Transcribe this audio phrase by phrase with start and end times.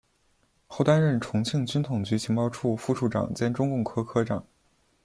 [0.65, 4.43] 后担任重庆军统局情报处副处长兼中共科科长。